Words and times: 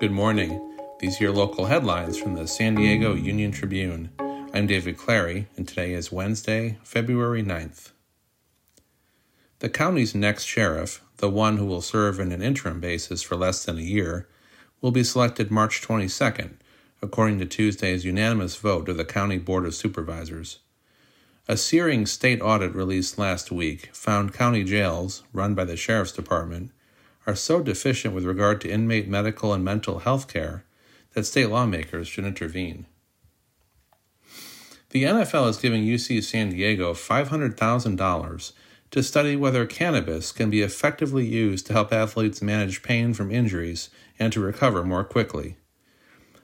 Good 0.00 0.12
morning. 0.12 0.78
These 0.98 1.20
are 1.20 1.24
your 1.24 1.34
local 1.34 1.66
headlines 1.66 2.16
from 2.16 2.34
the 2.34 2.48
San 2.48 2.74
Diego 2.74 3.12
Union 3.12 3.52
Tribune. 3.52 4.08
I'm 4.54 4.66
David 4.66 4.96
Clary, 4.96 5.46
and 5.58 5.68
today 5.68 5.92
is 5.92 6.10
Wednesday, 6.10 6.78
February 6.82 7.42
9th. 7.42 7.90
The 9.58 9.68
county's 9.68 10.14
next 10.14 10.44
sheriff, 10.44 11.02
the 11.18 11.28
one 11.28 11.58
who 11.58 11.66
will 11.66 11.82
serve 11.82 12.18
in 12.18 12.32
an 12.32 12.40
interim 12.40 12.80
basis 12.80 13.20
for 13.20 13.36
less 13.36 13.62
than 13.62 13.76
a 13.76 13.82
year, 13.82 14.26
will 14.80 14.90
be 14.90 15.04
selected 15.04 15.50
March 15.50 15.82
22nd, 15.82 16.52
according 17.02 17.38
to 17.38 17.44
Tuesday's 17.44 18.06
unanimous 18.06 18.56
vote 18.56 18.88
of 18.88 18.96
the 18.96 19.04
County 19.04 19.36
Board 19.36 19.66
of 19.66 19.74
Supervisors. 19.74 20.60
A 21.46 21.58
searing 21.58 22.06
state 22.06 22.40
audit 22.40 22.74
released 22.74 23.18
last 23.18 23.52
week 23.52 23.90
found 23.92 24.32
county 24.32 24.64
jails, 24.64 25.24
run 25.34 25.54
by 25.54 25.66
the 25.66 25.76
Sheriff's 25.76 26.12
Department, 26.12 26.70
are 27.26 27.34
so 27.34 27.62
deficient 27.62 28.14
with 28.14 28.24
regard 28.24 28.60
to 28.60 28.70
inmate 28.70 29.08
medical 29.08 29.52
and 29.52 29.64
mental 29.64 30.00
health 30.00 30.28
care 30.28 30.64
that 31.14 31.26
state 31.26 31.48
lawmakers 31.50 32.08
should 32.08 32.24
intervene. 32.24 32.86
The 34.90 35.04
NFL 35.04 35.48
is 35.48 35.58
giving 35.58 35.84
UC 35.84 36.24
San 36.24 36.50
Diego 36.50 36.94
$500,000 36.94 38.52
to 38.90 39.02
study 39.02 39.36
whether 39.36 39.66
cannabis 39.66 40.32
can 40.32 40.50
be 40.50 40.62
effectively 40.62 41.24
used 41.24 41.66
to 41.66 41.72
help 41.72 41.92
athletes 41.92 42.42
manage 42.42 42.82
pain 42.82 43.14
from 43.14 43.30
injuries 43.30 43.88
and 44.18 44.32
to 44.32 44.40
recover 44.40 44.84
more 44.84 45.04
quickly. 45.04 45.56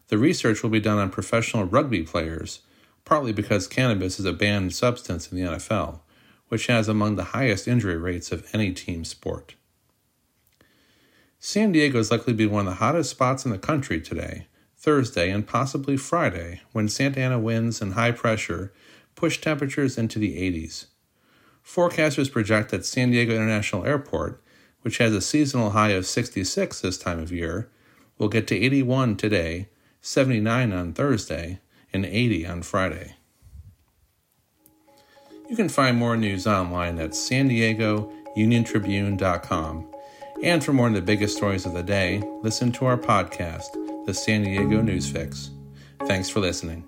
The 0.08 0.18
research 0.18 0.62
will 0.62 0.70
be 0.70 0.78
done 0.78 0.98
on 0.98 1.10
professional 1.10 1.64
rugby 1.64 2.04
players, 2.04 2.60
partly 3.04 3.32
because 3.32 3.66
cannabis 3.66 4.20
is 4.20 4.26
a 4.26 4.32
banned 4.32 4.72
substance 4.74 5.30
in 5.32 5.36
the 5.36 5.50
NFL, 5.50 6.00
which 6.48 6.68
has 6.68 6.88
among 6.88 7.16
the 7.16 7.24
highest 7.24 7.66
injury 7.66 7.96
rates 7.96 8.30
of 8.30 8.48
any 8.52 8.72
team 8.72 9.04
sport. 9.04 9.56
San 11.48 11.70
Diego 11.70 12.00
is 12.00 12.10
likely 12.10 12.32
to 12.32 12.36
be 12.36 12.44
one 12.44 12.66
of 12.66 12.72
the 12.72 12.78
hottest 12.78 13.08
spots 13.08 13.44
in 13.44 13.52
the 13.52 13.56
country 13.56 14.00
today, 14.00 14.48
Thursday, 14.76 15.30
and 15.30 15.46
possibly 15.46 15.96
Friday, 15.96 16.60
when 16.72 16.88
Santa 16.88 17.20
Ana 17.20 17.38
winds 17.38 17.80
and 17.80 17.94
high 17.94 18.10
pressure 18.10 18.72
push 19.14 19.40
temperatures 19.40 19.96
into 19.96 20.18
the 20.18 20.36
80s. 20.38 20.86
Forecasters 21.64 22.32
project 22.32 22.72
that 22.72 22.84
San 22.84 23.12
Diego 23.12 23.32
International 23.32 23.84
Airport, 23.84 24.42
which 24.80 24.98
has 24.98 25.12
a 25.12 25.20
seasonal 25.20 25.70
high 25.70 25.90
of 25.90 26.04
66 26.04 26.80
this 26.80 26.98
time 26.98 27.20
of 27.20 27.30
year, 27.30 27.70
will 28.18 28.28
get 28.28 28.48
to 28.48 28.56
81 28.56 29.16
today, 29.16 29.68
79 30.00 30.72
on 30.72 30.94
Thursday, 30.94 31.60
and 31.92 32.04
80 32.04 32.44
on 32.44 32.62
Friday. 32.62 33.14
You 35.48 35.54
can 35.54 35.68
find 35.68 35.96
more 35.96 36.16
news 36.16 36.44
online 36.48 36.98
at 36.98 37.14
san 37.14 37.46
diego 37.46 38.12
uniontribune.com. 38.36 39.92
And 40.42 40.62
for 40.62 40.72
more 40.72 40.86
on 40.86 40.92
the 40.92 41.02
biggest 41.02 41.36
stories 41.36 41.66
of 41.66 41.72
the 41.72 41.82
day, 41.82 42.22
listen 42.42 42.70
to 42.72 42.86
our 42.86 42.98
podcast, 42.98 43.66
The 44.06 44.14
San 44.14 44.42
Diego 44.42 44.80
News 44.82 45.10
Fix. 45.10 45.50
Thanks 46.06 46.28
for 46.28 46.40
listening. 46.40 46.84